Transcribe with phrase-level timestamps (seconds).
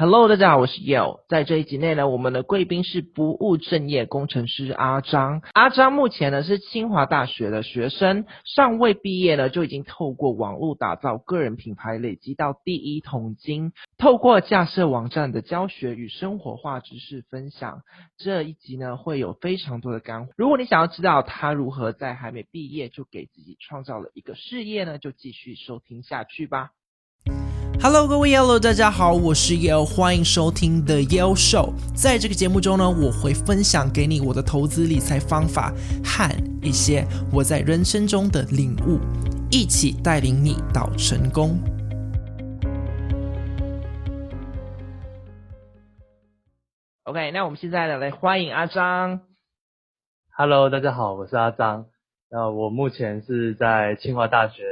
[0.00, 1.20] Hello，大家好，我是 Yale。
[1.28, 5.42] 在这一集内呢，我们的贵宾是不务正业工程师阿张。
[5.52, 13.72] 阿张目前呢是清华大学的学生，尚未毕业呢就已经透过网络打造个人品牌，累积到第一桶金。
[13.98, 17.82] 透过架设网站的教学与生活化知识分享，
[18.16, 20.32] 这一集呢会有非常多的干货。
[20.38, 26.70] 如果你想要知道他如何在还没毕业就给自己创造了一个事业呢，就继续收听下去吧。
[27.82, 31.72] Hello，各位 Yellow，大家好，我是 Yale，欢迎收听 The Yale Show。
[31.94, 35.72] 在这个节目中呢，我会分享给你我的投资理财方法
[36.04, 36.30] 和
[36.60, 39.00] 一些我在人生中的领悟，
[39.50, 41.58] 一起带领你到成功。
[47.04, 49.22] OK，那我们现在呢来欢迎阿张。
[50.36, 51.86] Hello，大家好，我是阿张。
[52.30, 54.64] 那我目前是在清华大学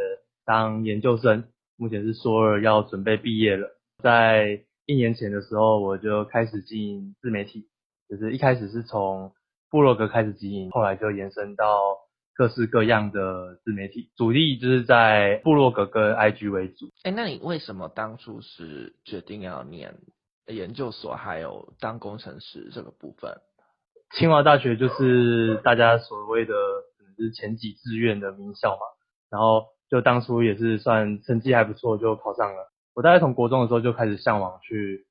[0.45, 1.45] 当研究生。
[1.79, 3.69] 目前是硕二，要准备毕业了。
[4.03, 7.69] 在一年前的时候，我就开始经营自媒体，
[8.11, 9.33] 就是一开始是从
[9.71, 11.97] 部落格开始经营，后来就延伸到
[12.35, 16.91] 各式各样的自媒体，主力就是在部落格跟 IG 为主。
[17.05, 19.95] 哎，那你为什么当初是决定要念
[20.49, 23.41] 研究所，还有当工程师这个部分？
[24.17, 26.55] 清华大学就是大家所谓的
[26.99, 28.81] 可能是前几志愿的名校嘛，
[29.31, 29.67] 然后。
[29.91, 32.71] 就当初也是算成绩还不错，就考上了。
[32.95, 35.07] 我大概从国中的时候就开始向往去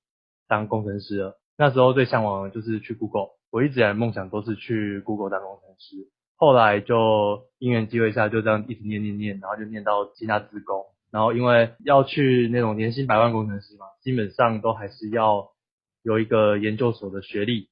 [0.48, 1.40] 当工程师了。
[1.58, 6.10] 那时候最向往的就是去 Google，我一直以来梦想都是去 Google 当工程师。
[6.36, 10.86] 后来就因缘机会下，就这样一直念念念，然后就念到清大职工。
[11.10, 15.48] 然后因为要去那种年薪百万工程师嘛，基本上都还是要
[16.04, 17.70] 有一个研究所的学历，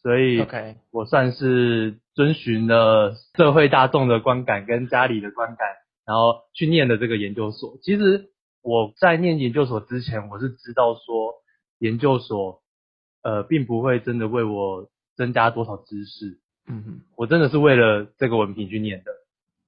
[0.00, 0.46] 所以
[0.90, 5.66] 我算是遵循了社会大众的观感跟家里的观感。
[6.08, 8.30] 然后去念的这个研究所，其实
[8.62, 11.34] 我在念研究所之前，我是知道说
[11.80, 12.62] 研究所，
[13.22, 19.10] 呃，并不会真的为我增加多少知识，嗯哼，我真的是为了这个文凭去念的，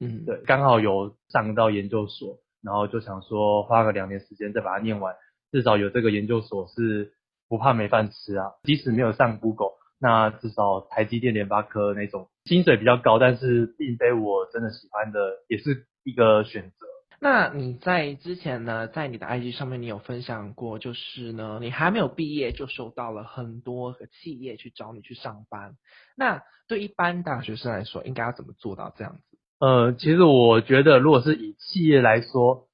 [0.01, 5.15] 嗯，对，刚好有上到研究所，然后就想说花个两年时间再把它念完，
[5.53, 7.13] 至少有这个研究所是
[7.51, 15.85] 不怕没饭吃啊，即使没有上 Google，那至少台积电、联发科那种薪水比较高，但是并非我真的喜欢的，也是。
[16.05, 16.87] 一个选择。
[17.23, 25.75] 那你在之前呢，在你的 IG 上面，你有分享过，就是呢，你还没有毕业就收到了很多个企业去找你去上班。
[26.17, 29.39] 那对一般大学生来说，应该要怎么做到这样子？
[29.59, 32.69] 呃，其实我觉得，如果是以企业来说，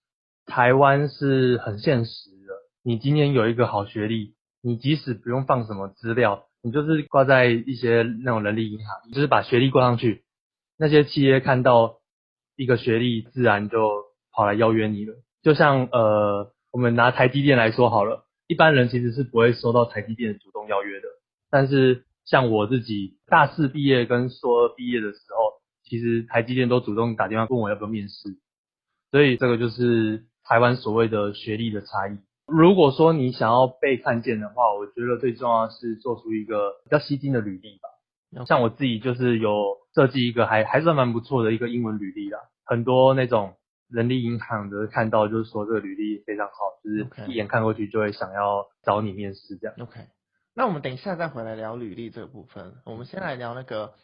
[0.47, 2.55] 台湾是很现实的。
[2.85, 10.25] 你今天有一个好学历，你即使不用放什么资料，你就是挂在一些那种人力银行，你就是把学历挂上去，
[10.79, 11.99] 那些企业看到。
[12.57, 21.07] 一个学历自然就跑来邀约你了，就像呃，我们拿台积电来说好了，一般人其实是不会收到台积电主动邀约的，
[21.51, 28.39] 但是像我自己大四毕业跟硕二毕业的时候，其实台积电都主动打电话问我要不要面试，
[29.11, 32.19] 所以这个就是台湾所谓的学历的差异。
[32.47, 37.89] 如果说你想要被看见的话，我觉得最重要是做出一个比较吸睛的履历吧。
[38.47, 43.55] 像我自己就是有设计一个还还算蛮不错的一个英文履历啦，很多那种
[43.89, 49.77] 人力银行的看到就是说这个履历非常好，就是一眼看过去就会想要找你面试这样。
[49.79, 50.01] OK，
[50.55, 53.95] 那我们等一下再回来聊履历这个部分，我们先来聊那个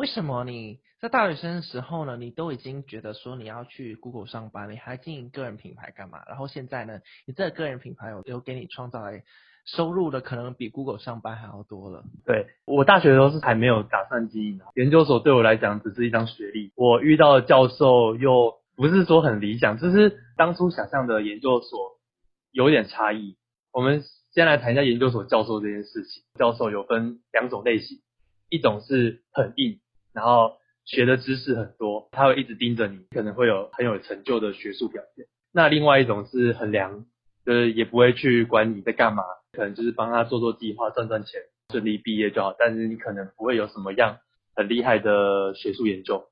[0.00, 6.22] 为什么你在大学生的时候呢，你都已经觉得说你要去 Google 上班，你还经营个人品牌干嘛？
[6.26, 9.22] 然后现在呢，你这个个人品牌有有给你创造来。
[9.66, 12.02] 收入的可能比 Google 上班还要多了。
[12.24, 16.72] 对，我大学的时候是还没有打算经营的，研究所对我来讲只是一张学历。
[16.76, 21.78] 我遇到的教授又不是说很理想，就是当初想象的研究所
[22.50, 23.36] 有点差异。
[23.70, 24.02] 我们
[24.32, 26.22] 先来谈一下研究所教授这件事情。
[26.38, 27.98] 教授有分两种类型，
[28.48, 29.78] 一种是很硬，
[30.20, 35.24] 然后学的知识很多，他会一直盯着你，可能会有很有成就的学术表现。
[35.50, 37.06] 那另外一种是很凉，
[37.46, 39.22] 就是也不会去管你在干嘛。
[39.52, 41.40] 可能就是帮他做做计划，赚赚钱，
[41.70, 42.54] 顺利毕业就好。
[42.58, 44.18] 但是你可能不会有什么样
[44.54, 46.26] 很厉害的学术研究。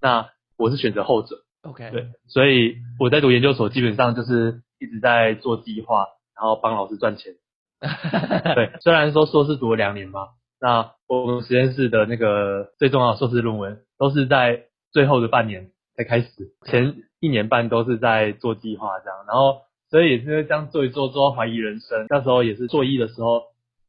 [0.00, 1.42] 那我是选择后者。
[1.62, 1.90] OK。
[1.90, 6.06] 对，所以我在读研究所，基本上就是一直在做计划，
[6.36, 7.34] 然后帮老师赚钱。
[8.54, 10.28] 对，虽然说硕士读了两年嘛，
[10.60, 16.28] 那我们实验室的那个最重要的硕士论文都是在最后的半年才开始，
[16.64, 19.62] 前一年半都是在做计划这样，然后。
[19.88, 22.06] 所以也是这样做一做，做到怀疑人生。
[22.08, 23.44] 那时候也是做一的时候，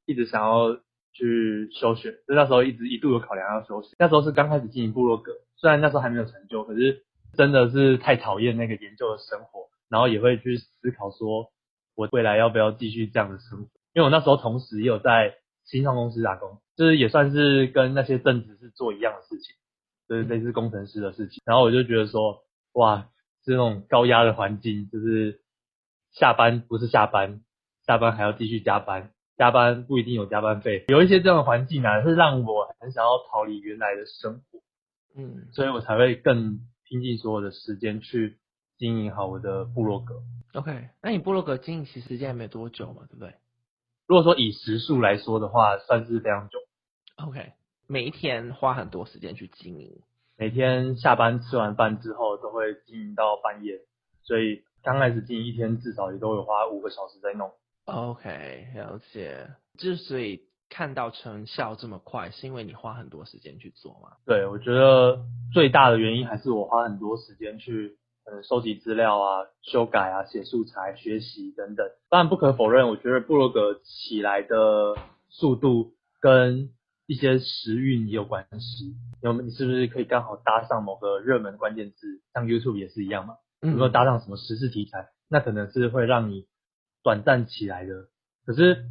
[0.06, 0.78] 一直想要
[1.12, 3.96] 去休学，就那时候一直一度有考量要休学。
[3.98, 7.02] 那时候是刚开始经营部落格，虽然那时候还没有成就，可是
[7.36, 11.50] 真的是太讨厌那个研究的生活，然后也会去思考说，
[11.96, 13.64] 我未来要不要继续这样的生活？
[13.96, 15.34] 因为我那时候同时也有在
[15.68, 19.56] 新创公司打工，就是也算是跟那些正职是做一样的事情，
[20.08, 21.42] 就是类似工程师的事情。
[21.46, 22.44] 然后我就觉得说，
[22.74, 23.10] 哇，
[23.44, 25.42] 是那种高压的环境，就是
[26.12, 27.42] 下班不是下班，
[27.86, 34.60] 下班还要继续加班，加班不一定有加班费，有一些这样的环境啊，是让我很想要逃离原来的生活，
[35.16, 38.38] 嗯，所以我才会更拼尽所有的时间去
[38.78, 40.22] 经营好我的部落格。
[40.54, 43.34] OK，那你部落格经营其实时间还没多久嘛，对不对？
[44.08, 46.58] 如果说以时数来说的话，算是非常久。
[47.18, 47.52] OK，
[47.88, 50.02] 每一天花很多时间去经营，
[50.38, 53.82] 每天下班吃完饭之后都会经营到半夜，
[54.24, 57.52] 所以刚开始经营一天至少也都有花五个小时在弄。
[57.84, 59.50] OK，了解。
[59.78, 64.14] 之所以看到成效这么快，是因为你花很多时间去做吗？
[64.26, 65.20] 对，我觉得
[65.54, 67.98] 最大的原因还是我花很多时间去。
[68.30, 71.88] 嗯，收集资料啊，修改啊，写素材，学习等等。
[72.10, 74.98] 当然不可否认，我觉得部落格起来的
[75.30, 76.72] 速度跟
[77.06, 78.98] 一些时运也有关系。
[79.22, 82.20] 有你是不是可以刚好搭上某个热门关键字？
[82.34, 83.36] 像 YouTube 也是一样嘛。
[83.62, 85.08] 有没有搭上什么时事题材？
[85.30, 86.48] 那可能是会让你
[87.04, 88.10] 短暂起来的。
[88.46, 88.88] 可是，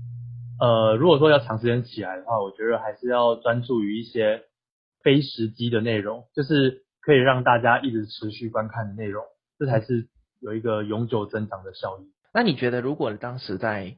[0.59, 4.45] 呃，如果说要长时间起来的话，我觉得还是要专注于一些
[5.03, 6.86] 非时机的内容，就是。
[7.07, 9.25] 可以让大家一直持续观看的内容，
[9.61, 10.09] 这才是
[10.41, 12.11] 有一个永久增长的效益。
[12.35, 13.95] 那你觉得，如果你当时在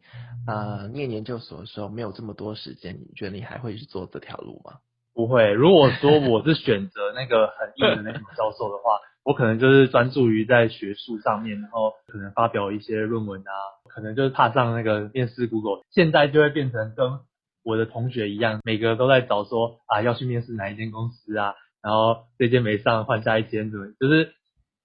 [0.47, 4.75] 呃念研究所的时候没有这么多时间，你觉得你还会去做这条路吗？
[5.15, 5.51] 不会。
[5.51, 13.53] 如果说我是选择那个很硬的那种教授的话，我可能就是专注于在学术上面，然后可能发表一些论文啊，
[13.89, 15.83] 可能就是踏上那个面试 Google。
[15.91, 17.21] 现在就会变成跟
[17.65, 21.55] 我的同学一样，每个都在找说啊要去面试哪一间公司啊。
[21.83, 23.87] 然后这间没上，换下一间，怎么？
[24.01, 24.35] 就是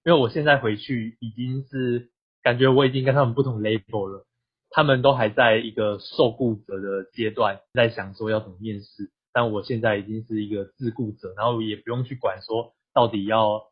[0.05, 2.11] 因为我现在回去已经是
[2.41, 4.25] 感觉我已经跟他们不同 level 了，
[4.69, 13.63] 他们都还在一个受雇者的阶段，在想说要怎么面试，但我现在已经是一个自雇者，然后也不用去管说到底要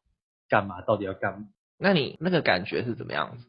[0.49, 1.47] 干嘛，到底要干嘛。
[1.77, 3.45] 那你那个感觉是怎么样子？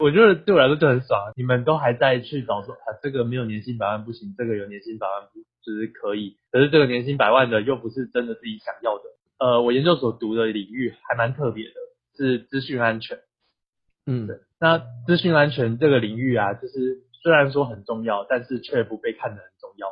[0.00, 9.04] 我觉得对我来说就很爽，你们都还在去找说啊，这个没有年薪百万不行，这个有年薪百万不就是可以，可是这个年薪百万的又不是真的自己想要的。
[9.38, 11.74] 呃，我研究所读的领域还蛮特别的，
[12.16, 13.20] 是资讯安全。
[14.06, 14.26] 嗯，
[14.58, 19.88] 那资讯安全这个领域啊，就是虽然说很重要，但是却不被看得很重要。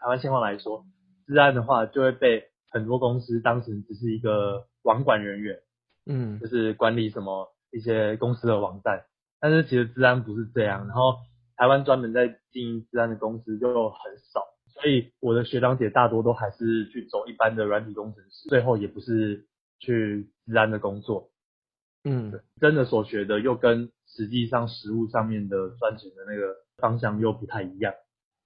[0.00, 0.84] 台湾现况来说，
[1.28, 5.60] 治安的话就会被很多公司当成只是一个网管人员，
[6.06, 9.04] 嗯，就是管理什么一些公司的网站。
[9.44, 11.16] 但是其实治安不是这样，然后
[11.54, 14.40] 台湾专门在经营治安的公司就很少。
[14.68, 19.44] 所以我的学长姐大多都还是去走一般的软体工程师，最后也不是
[19.80, 21.28] 去治安的工作。
[22.04, 27.92] 嗯，真的所学的又跟实际上实务上面的赚钱的那个方向又不太一样。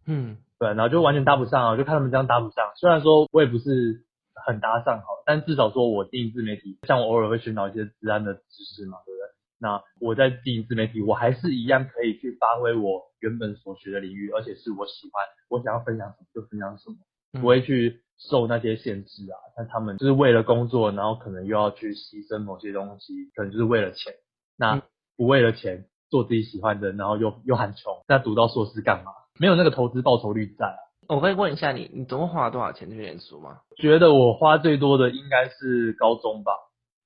[0.05, 2.73] 嗯，对，然后就完全搭不上啊，就看他们这样搭不上。
[2.75, 4.05] 虽然说我也不是
[4.35, 9.15] 很搭上好，但至少说我经营自媒体，像我偶尔会寻找一些治安的知识嘛，对？
[9.61, 16.97] 那我在经营自媒体，我还是一样可以去发挥我原本所学的领域，而且是我喜欢，我想要分享什么就分享什么，
[17.41, 19.37] 不会去受那些限制啊。
[19.57, 24.13] 但他们就是为了工作，然后可能又要去牺牲某些东西，可能就是为了钱。
[24.57, 24.81] 那
[25.17, 29.11] 不为了钱做自己喜欢的，然后又又很穷，那读到硕士干嘛？
[29.41, 30.79] 没有那个投资报酬率在啊。
[31.09, 33.61] 我可以问一下你，你总共花了多少钱去念书吗？
[33.77, 36.53] 觉得我花最多的应该是高中吧，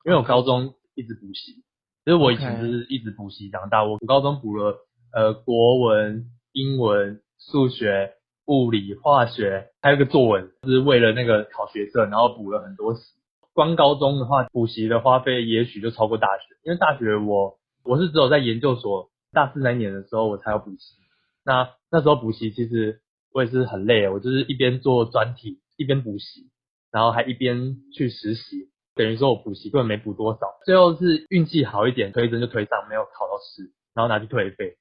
[0.04, 1.62] 因为我高中一直补习。
[2.04, 4.76] 其实我以前就是一直补习长大，我高中补了
[5.12, 8.14] 呃国文、英文、数学、
[8.46, 13.00] 物理、化学，还有个作文，就是为了那个考学测，然后补了很多习。
[13.52, 20.96] 光高中的话，补习的花费也许就超过大学，因为大学我我是只有在研究所大四那一年的时候我才有补习。
[21.44, 23.00] 那那时候补习其实
[23.32, 26.50] 我也是很累，我就是一边做专题，一边补习，
[26.90, 28.71] 然后还一边去实习。
[28.94, 34.76] 等于说我补习根本没补多少，最后是运气好一点，推甄就推上，没有考到试，然后拿去退费。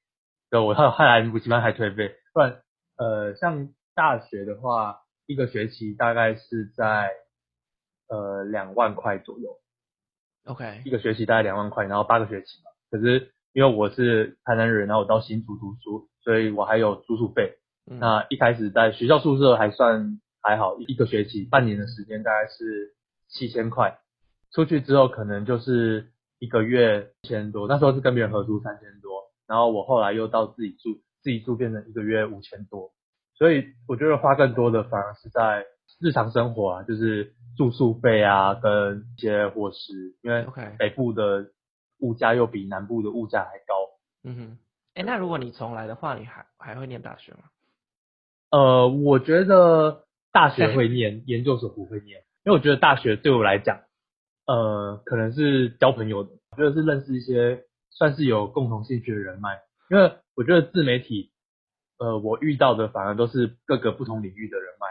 [0.50, 2.60] 对，我后后来补习班还退费，不然
[2.98, 7.10] 呃像大学的话，一个学期大概是在
[8.08, 9.58] 呃两万块左右。
[10.44, 12.70] OK，一个学期大概两万块，然后八个学期嘛。
[12.90, 17.58] 可是因为我是台南人，然后我到新竹读书，所以我还有住宿费。
[17.90, 17.98] 嗯。
[17.98, 22.92] 那一开始在学校宿舍还算还好，一个学期半年的时间大概是
[23.32, 23.98] 七千块。
[24.52, 32.92] 出去之后可能就是一个月一千多，那时候是跟别人合租三千多，然后我后来又到自己住，自己住变成一个月五千多，
[33.34, 35.64] 所以我觉得花更多的反而是在
[36.00, 40.46] 日常生活啊，就是住宿费啊跟一些伙食，因为
[40.78, 41.50] 北部的
[42.00, 43.74] 物价又比南部的物价还高。
[44.24, 44.58] 嗯哼，
[44.94, 47.44] 哎、欸，那如果你重来的话，你还还会念大学吗？
[48.50, 53.80] 呃，我觉得大学会念，研究所不会念，因为我觉得大学对我来讲，
[54.46, 61.30] 呃，可能是交朋友的，我觉得是认识一些算是有共同兴趣的人脉，因为我觉得自媒体，
[61.98, 64.86] 呃，我遇到的反而都是各个不同领域的人脉。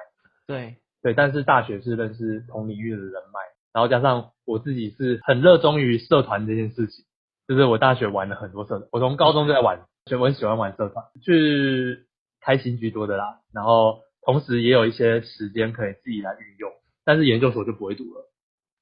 [0.48, 0.77] 对。
[1.03, 3.39] 对，但是大学是认识同领域的人脉，
[3.74, 7.05] 然后加上我自己是很热衷于社团这件事情，
[7.48, 12.05] 就是我大学玩了很多社团，我从高中就在玩，所以我很喜欢玩社团，去
[12.39, 16.72] 开心居多的啦，然后同时也有一些时间可以自己来运用，
[17.03, 18.31] 但是研究所就不会读了。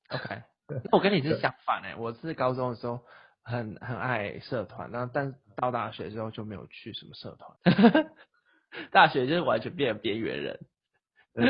[0.10, 0.44] OK，
[0.92, 3.02] 我跟你是相反哎，我是高中的时候
[3.44, 8.12] 很很爱社团，然后但到大学之后就没有去什么社团，
[8.92, 10.60] 大学就是完全变成边缘人。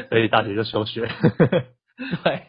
[0.10, 1.08] 所以大学就休学。
[2.24, 2.48] 对，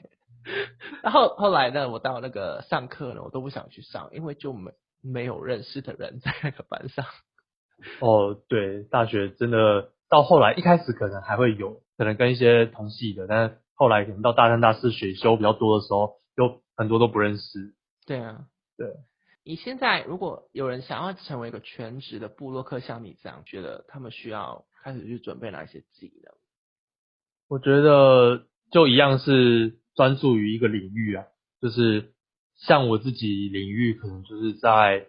[1.03, 4.73] 然后后来呢，我到那个上课呢，我都不想去上，因为就没
[5.03, 7.07] 没有认识的人在那个班上。
[8.01, 17.75] 哦，对，大学真的到后来一开始可能还会有，可能跟一些同系的，但是后来可能到大三、大四选修比较多的时候，就很多都不认识。
[18.05, 18.45] 对啊，
[18.77, 18.89] 对。
[19.43, 26.35] 你现在如果有人想要成为一个全职的部落客，像你这样，觉得他们需要开始去准备哪些技能？
[27.49, 31.25] 我觉得就一样是专注于一个领域啊，
[31.63, 32.13] 就是
[32.57, 35.07] 像我自己领域，可能就是在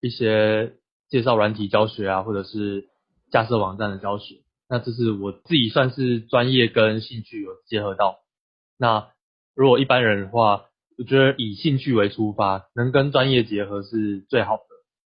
[0.00, 0.78] 一些
[1.10, 2.88] 介绍软体教学啊，或者是
[3.30, 4.43] 架设网站的教学。
[4.68, 8.20] 那这是我自己算是专业跟兴趣有结合到。
[8.78, 9.08] 那
[9.54, 10.66] 如果一般人的话，
[10.98, 14.62] 我觉得以兴趣为出发，能跟专业结合是最好的。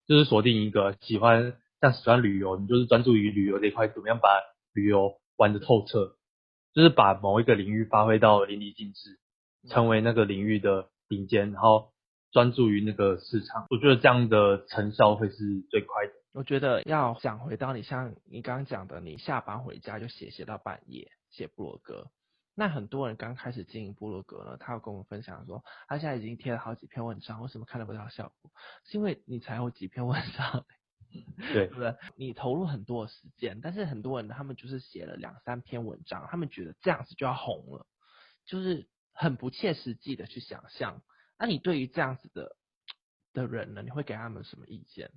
[0.08, 4.30] 就是锁定一个喜欢，像喜欢旅游，你就是专注于旅游这一块，怎么样把
[4.74, 6.16] 旅游玩得透彻。
[6.74, 9.18] 就是把某一个领域发挥到淋漓尽致，
[9.68, 11.90] 成为那个领域的顶尖，然后
[12.32, 13.66] 专注于那个市场。
[13.70, 15.36] 我觉得这样的成效会是
[15.72, 16.14] 最快的。
[16.38, 22.12] 我觉得要想回到你像你刚刚讲的，你下班回家就写写到半夜写部落格。
[22.54, 28.52] 那很多人刚开始经营部落格呢，他有跟我们分享说，他现在已经贴了好几篇文章，为什么看得不到效果？
[28.84, 30.64] 是因为你才有几篇文章。
[31.54, 31.96] 对， 不对？
[32.16, 37.88] 你投入很多的时间，但是很多人他们就是写了两三篇文章，他们觉得这样子就要红了，
[38.46, 41.02] 就是很不切实际的去想象。
[41.40, 42.56] 那你对于这样子的
[43.34, 45.10] 的人呢，你会给他们什么意见？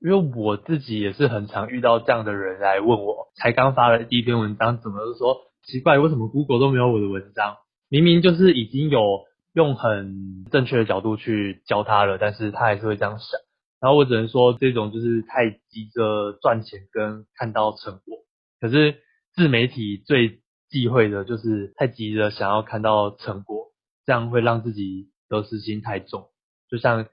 [0.00, 7.56] 因为我自己也是很常遇到这样的人来问我，才刚发了第一篇文章，怎么是说奇怪，为什么 Google 都没有我的文章？
[7.88, 9.24] 明明就是已经有
[9.54, 13.40] 用很正确的角度去教他了，但是他还是会这样想。
[13.80, 18.18] 然后我只能说，这种就是太急着赚钱跟看到成果。
[18.60, 18.98] 可是
[19.34, 23.72] 自媒体最忌讳的就是太急着想要看到成果，
[24.04, 26.28] 这样会让自己得失心太重。
[26.68, 27.06] 就像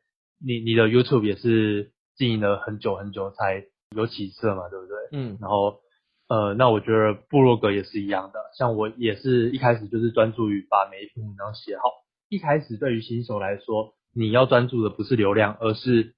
[0.46, 3.66] 你你的 YouTube 也是经营了很久很久才
[3.96, 4.96] 有起色嘛，对不对？
[5.12, 5.38] 嗯。
[5.42, 5.80] 然后
[6.28, 11.84] 呃，那我觉得部落格也是一样的，像我也是一开始就是专注于把每一篇文章写好。
[12.30, 16.16] 一开始对于新手来说，你要专注的不是流量，而是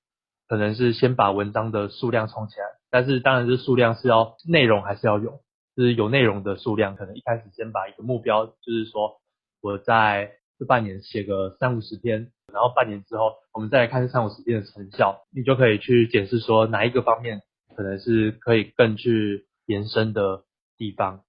[0.47, 5.41] 可能是先把文章的数量冲起来，但是当然是数量是要内容还是要有，
[5.75, 9.17] 就是有内容的数量，可能一开始先把一个目标，就是说
[9.61, 17.41] 我在这半年写个三五十篇，然后半年之后我们再来看这三五十篇的成效，你就可以去检视说哪一个方面
[17.75, 20.45] 可能是可以更去延伸的
[20.77, 21.23] 地方，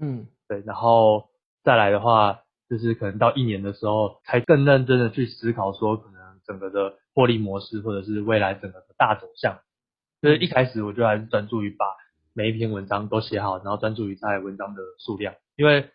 [0.00, 1.28] 嗯，对，然后
[1.62, 6.94] 再来的话，就是可能到一年的时候才更认真的去思考说可能整个的。
[7.14, 9.58] 获利模式，或者是未来整个的大走向，
[10.22, 11.84] 就是一开始我就还是专注于把
[12.32, 15.90] 每一篇文章都写好，然后专注于在文章的数量，因为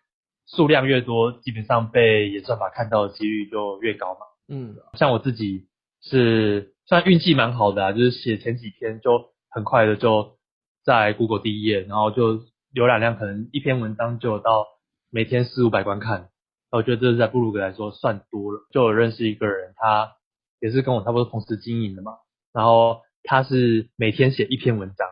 [0.46, 4.20] 数量越多，基本上被演算法看到的几率就越高嘛。
[4.48, 5.68] 嗯，像我自己
[6.00, 10.38] 是算运气蛮好的啊，就是写前几天就很快的就
[10.84, 12.40] 在 Google 第一页，然后就
[12.74, 14.66] 浏览量可能一篇文章就有到
[15.10, 16.30] 每天四五百观看，
[16.70, 18.66] 我觉得这是在布鲁格来说算多了。
[18.72, 20.14] 就有认识一个人，他。
[20.60, 22.14] 也是跟我差不多同时经营的嘛，
[22.52, 25.06] 然后他是每天写一篇文章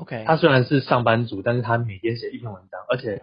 [0.00, 3.20] ，OK，他虽然是上班族，但是他每天写一篇文章，而且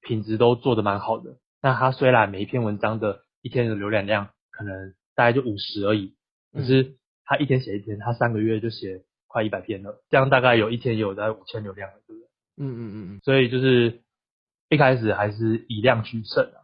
[0.00, 1.38] 品质都做得蛮好的。
[1.60, 6.14] 那他虽然每一篇文章的一天的浏览量可能大概就五十而已，
[6.52, 12.28] 可是他一天写一篇，他三个月就写快一百篇了，这样大概有一天有在五千流量了，对不对？
[12.58, 14.02] 嗯嗯嗯嗯，所以就是
[14.68, 16.60] 一开始还是以量取胜啊。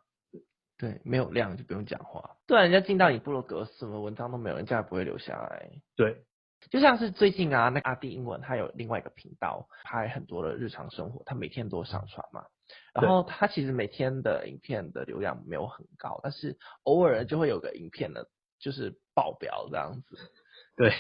[0.77, 2.37] 对，没有量就不用讲话。
[2.47, 5.71] 对，人家进到你部落格，什么文章都没有，人家也不会留下来。
[5.97, 6.23] 对，
[6.71, 12.47] 就像是最近啊，那个阿弟英文，他有另外一个频道，拍很多的日常生活，他每天都上传嘛。
[12.93, 20.17] 然后他其实每天的影片的流量没有很高，但是偶尔就会有个影片的，就是爆表这样子。
[20.77, 20.93] 对，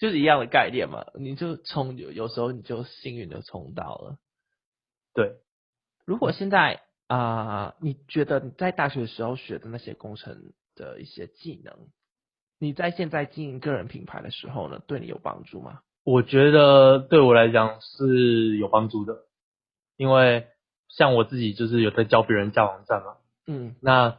[0.00, 4.18] 就是一样的概念嘛，你就冲，有有时候你就幸运的冲到了。
[5.12, 5.36] 对，
[6.06, 11.88] 如果现在啊、呃，你觉得你在大学的时候学的那些工程的一些技能，
[12.60, 15.80] 你在现在经营个人品牌的时候呢，对你有帮助吗？
[16.04, 19.16] 我觉得对我来讲是有帮助的，
[19.96, 20.46] 因为
[20.88, 24.18] 像我自己就是有在教别人架网站嘛，嗯，那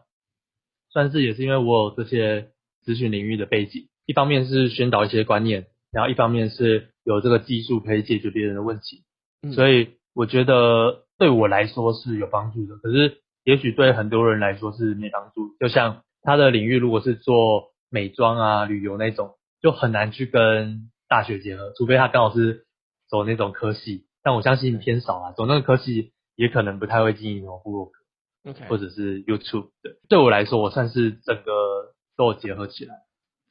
[0.90, 2.50] 算是也是因为我有这些
[2.84, 3.88] 咨询领域的背景。
[4.08, 9.04] 一方面是宣导一些观念，然后一方面是有这个技术可以解决别人的问题，
[9.44, 12.78] 嗯、所以我觉得对我来说是有帮助的。
[12.78, 15.56] 可是也许对很多人来说是没帮助。
[15.60, 22.66] 就像他的领域如果是做美妆啊、旅游那种，就很难去跟大学结合，除非他刚好是
[23.08, 24.08] 走那种科系。
[24.24, 28.68] 但我相信偏少啊，走那个科系也可能不太会经营什么部落格，okay.
[28.68, 29.70] 或者是 YouTube。
[29.84, 32.96] 对，对我来说，我算是整个都有结合起来。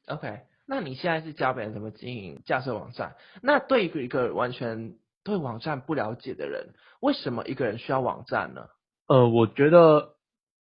[0.09, 0.40] OK。
[0.66, 3.16] 那你现在是教别人怎么经营架设网站？
[3.42, 4.94] 那对于一个完全
[5.25, 8.68] 对网站不了解的人，为什么一个人需要网站呢？
[9.09, 10.14] 呃，我觉得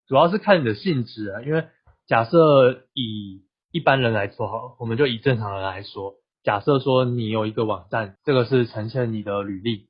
[0.06, 1.70] 主要是看你的性质啊，因为
[2.06, 6.14] 假设以一般人来说哈，我们就以正常人来说，
[6.44, 9.90] 假设说你有一个网站，这个是呈现你的履历，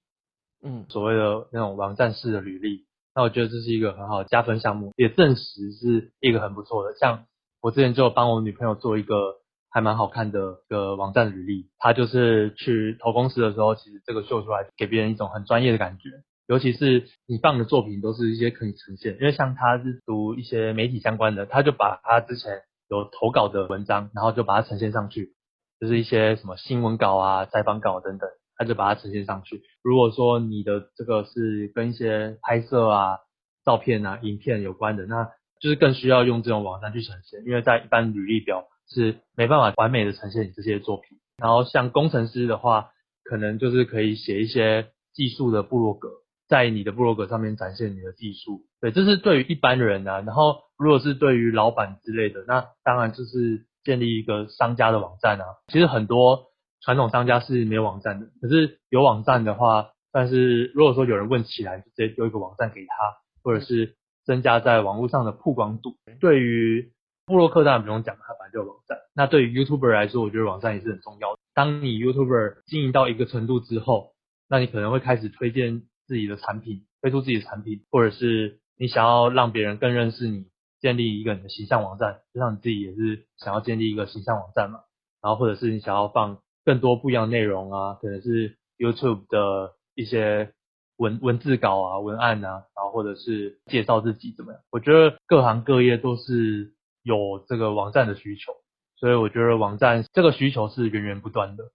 [0.63, 6.95] 嗯，所谓的那种网站式的履历，那我觉得这是一个很好的加分项目，也证实是一个很不错的。
[6.97, 7.25] 像
[7.61, 9.43] 我之前就帮我女朋友做一个。
[9.75, 16.09] 还蛮好看的一个网站履历，她就是去投公司的时候，其实这个秀出来给别人一种很专业的感觉，
[16.45, 22.61] 尤其是你放的作品都是一些可以呈现，因为像他是读一些媒体相关的，他就把他之前
[22.93, 25.33] 有投稿的文章，然后就把它呈现上去，
[25.79, 29.61] 就是一些什么新闻稿啊、采访稿等等，他就把它呈现上去。
[29.83, 33.17] 如果说你的这个是跟一些拍摄啊、
[33.65, 38.67] 照片啊、影片有关的，那就是更需要用这种网站去呈现，因为在一般履历表。
[38.89, 41.17] 是没办法完美的呈现你这些作品。
[41.37, 42.89] 然后像工程师的话，
[43.23, 46.09] 可能就是可以写一些技术的部落格，
[46.49, 48.65] 在你的部落格上面展现你的技术。
[48.81, 50.19] 对，这是对于一般人啊。
[50.19, 55.45] 然后如果是对于老板之类的，那当然就是建立一个商家的网站啊。
[55.67, 56.47] 其实很多
[56.81, 62.95] 传统商家是没有网站的，可是有网站的话，但是如果说有人问起来，就直接丢一个网站给他，
[63.43, 65.95] 或者是增加在网络上的曝光度。
[66.19, 66.91] 对于
[67.25, 68.97] 部落客当然不用讲，他本来就有网站。
[69.15, 71.39] 那对于 YouTuber 来说，我觉得网站也是很重要的。
[71.53, 74.11] 当你 YouTuber 经营到一个程度之后，
[74.49, 80.47] 那你可能会开始推荐自己的产品，推出自己的产品，或者是你想要让别人更认识你，
[80.83, 84.81] 建立一个你的形象网站，就像你自己也是想要建立一个形象网站嘛。
[85.19, 90.53] 然后或者是你想要放更多不一样的内容啊，可能是 YouTube 的一些
[90.97, 94.61] 文文字稿啊、文案啊，然后或者是介绍自己怎么样？
[94.69, 96.75] 我觉得各行各业都是。
[97.05, 98.53] 有这个网站的需求，
[98.95, 101.65] 所以我觉得网站这个需求是源源不断的。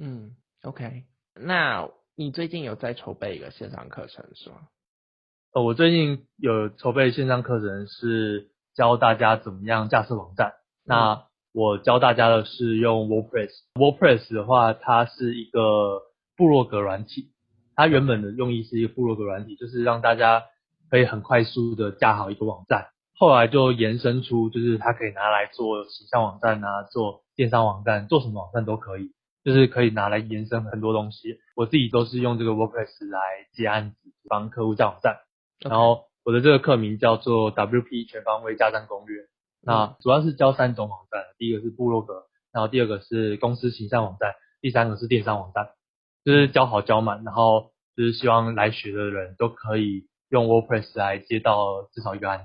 [0.00, 1.02] 嗯，OK，
[1.34, 4.68] 那你最近有在筹备一个线上课程是吗？
[5.54, 10.48] 呃，我最近有筹备线上课程，是教大家怎么样架设网站。
[10.48, 10.88] 嗯。
[10.88, 11.22] 那
[11.54, 13.50] 我教大家的是用 WordPress。
[13.74, 16.02] WordPress 的话，它是一个
[16.36, 17.32] 部落格软体，
[17.74, 20.44] 它原本的用意是一个部落格软体，就是让大家
[20.90, 22.88] 可以很快速的架好一个网站。
[23.16, 29.12] 后来就延伸出，就是它可以拿来做形象网站啊，做电商网站，做什么网站都可以，
[29.44, 31.38] 就是可以拿来延伸很多东西。
[31.56, 33.18] 我自己都是用这个 WordPress 来
[33.54, 33.96] 接案子，
[34.28, 35.16] 帮客户架网站。
[35.60, 39.26] 然后我的这个课名叫做 WP 全方位加站攻略。
[39.60, 45.70] 那主要是教三种网站，第一个是部落格，然后第二个是公司形象网站，第三个是电商网站，
[46.24, 52.44] 就是教好教满，然后就是希望来学的人都可以用 WordPress 来接到至少一个案子。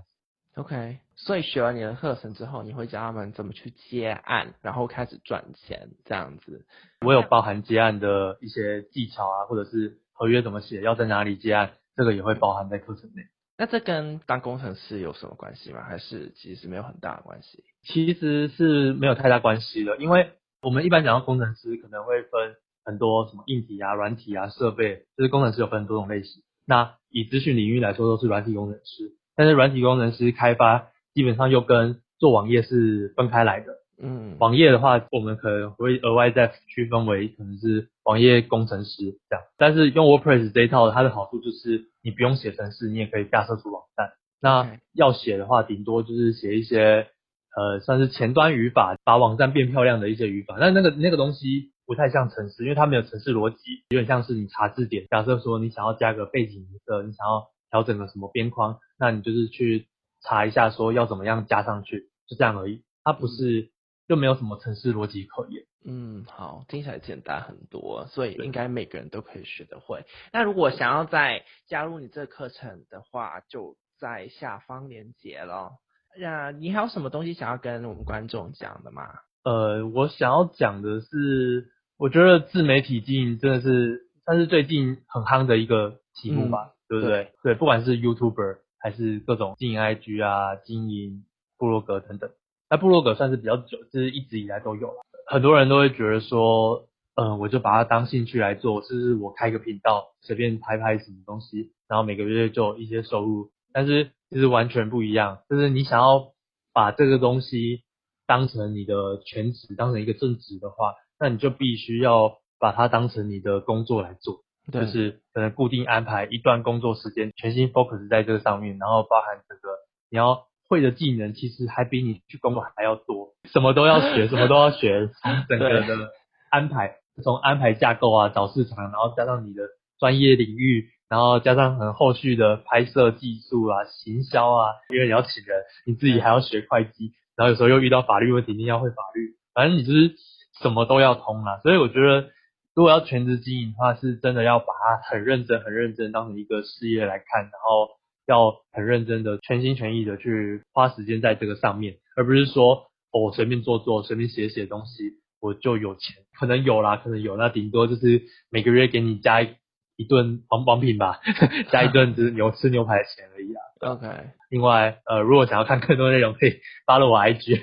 [0.55, 6.65] OK，所以学完你的课程之后，你会教他们怎么去接案，然后开始赚钱这样子。
[7.01, 13.23] 我有包含接案的一些技巧啊，或者是合约怎么写，要在哪里接案，这个也会包含在课程内。
[13.57, 15.83] 那这跟当工程师有什么关系吗？
[15.83, 17.63] 还是其实没有很大的关系？
[17.83, 26.41] 其实是没有太大关系的，因为我们一般讲到工程师，可能会分很多什么硬体啊、软体啊、设备，就是工程师有分很多种类型。
[26.65, 29.11] 那以资讯领域来说，都是软体工程师。
[29.35, 33.82] 但是软体工程师开发基本上又跟做网页是分开来的。
[34.01, 39.45] 嗯，网页的话，我们可能会额外再区分为可能是网页工程师这样。
[39.57, 44.11] 但是用 WordPress 这一套，它的好处就是你不用写程式，你也可以架设出网站。
[44.41, 47.07] 那要写的话，顶多就是写一些
[47.55, 50.57] 呃，算是前端语法，把网站变漂亮的一些语法。
[50.59, 55.05] 但那个那个东西不太像程式，因为它没有程式逻辑，有点像是你查字典。
[55.09, 58.79] 假设说你想要加个背景颜色，你想要调整个什么边框。
[58.97, 59.87] 那你就是去
[60.23, 62.81] 查一下，说要怎么样加上去，就这样而已。
[63.05, 63.69] 它不是
[64.07, 65.63] 就没有什么城市逻辑可言。
[65.85, 70.05] 嗯，好，听起来简单很多，所以应该每个人都可以学得会。
[70.31, 75.71] 那如果想要再加入你这个课程的话，就在下方连接了。
[76.19, 79.03] 那你还有什么东西想要跟我们观众讲的吗？
[79.43, 87.23] 呃，我想要讲的是，我觉得自媒体经营真的是算是最近很夯的一个题目吧，嗯、对不对？
[87.23, 91.25] 对，对，不管是 YouTuber 还是各种经营 IG 啊、经营
[91.57, 92.29] 部落格等等，
[92.73, 95.05] 那部落格算是比较久，就是一直以来都有了。
[95.27, 103.51] 很多人都会觉得说，嗯、我就把它当兴趣来做，是不是我开个频道，随便拍拍什么东西，然后每个月就有一些收入。
[103.71, 106.33] 但是其实完全不一样，就是你想要
[106.73, 107.83] 把这个东西
[108.25, 114.39] 当成你的全职，当成一个正职的话，那你就必须要把它当成你的工作来做，
[114.71, 119.69] 就是可能固定安排一段工作时间，全心 focus 在这个上面，然后包含这个
[120.09, 120.47] 你要。
[120.73, 126.09] 会的技能其实还比你去工作还要多，什么都要学，什么都要学， 从整个的
[126.49, 129.61] 安排，从安排架构啊，找市场，然后加上你的
[129.99, 140.15] 专业领域，然后加上可能后续的拍摄技术啊、行销啊，因为你要请人，你自己还要学会计，然后有时候又遇到法律问题，你要会法律，反正你就是
[140.61, 141.59] 什么都要通啦。
[141.61, 142.29] 所以我觉得，
[142.73, 147.89] 如果要全职经营的话，是真的要把它很认真、很认真当成一个事业来看，然后。
[148.25, 156.17] 要很认真的、全心全意的去花时间在这个上面，而不是说我随便做做、随便写写东西，我就有钱。
[156.39, 159.55] 可能有啦，可能有，那顶多就是每个月给你加一
[159.95, 161.19] 一顿王王品吧，
[161.71, 163.61] 加一顿就是牛吃牛排的钱而已啊。
[163.93, 164.07] OK。
[164.49, 167.61] 另外，呃，如果想要看更多内容，可以 follow 我 IG。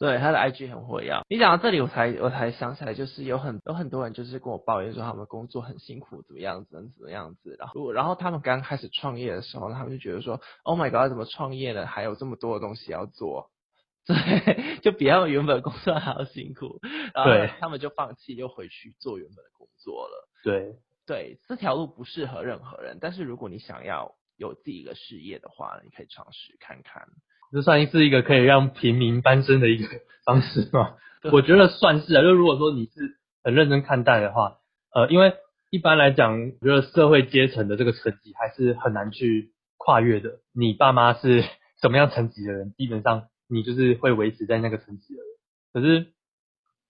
[0.00, 1.26] 对，他的 IG 很火药。
[1.28, 7.54] 你讲到这里，我才我才想起来，就是有很有很多人就是跟我抱怨说他们工作很辛苦，怎么样子，怎么样子。
[7.58, 11.86] 然后然后他们刚开始创业的时候，他们就觉得说，Oh my God，怎么创业呢？
[11.86, 13.50] 还有这么多的东西要做，
[14.08, 16.80] 对，就比他们原本工作还要辛苦。
[17.12, 20.28] 然后他们就放弃，又回去做原本的工作了。
[20.42, 22.96] 对对，这条路不适合任何人。
[23.02, 27.06] 但是如果你想要有自己一个事业的话，你可以尝试看看。
[27.52, 29.88] 这算是一个可以让平民翻身的一个
[30.24, 30.94] 方式吗？
[31.32, 32.22] 我觉得算是啊。
[32.22, 34.58] 就如果说你是很认真看待的话，
[34.94, 35.34] 呃，因为
[35.70, 40.38] 一般来讲，我觉得社会阶层的这个层级还是很难去跨越的。
[40.52, 41.42] 你爸妈是
[41.80, 45.26] 什么样层级的人，基本上你就是会维持在那个层级的人。
[45.72, 46.12] 可是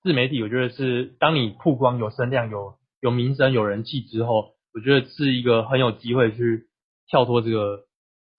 [0.02, 6.66] 自媒体，我觉得是当你曝光有声量、有有名声、有人气之后，我觉得是一个很有机会去
[7.08, 7.86] 跳脱这个。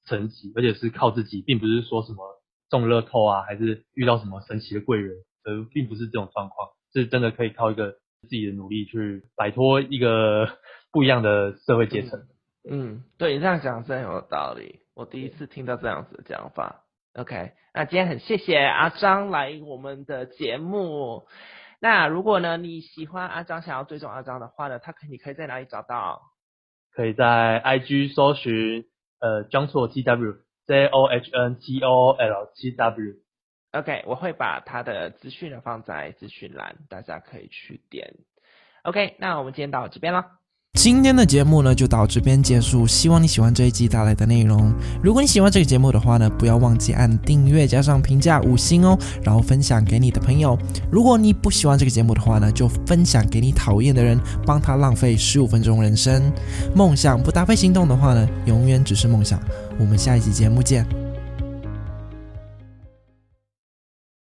[0.06, 10.58] 成绩，而且是靠自己，并不是说什么中乐透啊，还是遇到什么神奇的贵人，呃，并不是这种状况，是真的可以靠一个自己的努力去摆脱一个
[10.92, 12.20] 不一样的社会阶层。
[12.20, 12.28] 嗯。
[12.64, 16.84] 嗯，对，你这样讲真有道理，我第一次听到这样子的讲法。
[17.14, 21.28] OK，那今天很谢谢阿张来我们的节目。
[21.80, 26.22] 那如果呢你喜欢阿张，想要追踪阿张的话呢，他可你可以在哪里找到？
[26.94, 28.86] 可以在 IG 搜寻。
[29.21, 33.13] 呃將做 G W，J O H N G O L G W。
[33.71, 38.15] OK，我会把他的资讯呢放在资讯栏，大家可以去点。
[38.84, 40.40] OK，那我们今天到这边了。
[40.79, 44.73] 今天的节目呢就到这边结束，希望你喜欢这一集带来的内容。
[45.03, 50.57] 如果你喜欢这个节目的话呢，不要忘记按订阅加上评价五星哦，然后分享给你的朋友。
[50.89, 56.31] 如果你不喜欢这个节目的话呢，就分享给你讨厌的人，帮他浪费十五分钟人生。
[56.73, 59.39] 梦想不搭配行动的话呢，永远只是梦想。
[59.77, 60.84] 我们下一集节目见。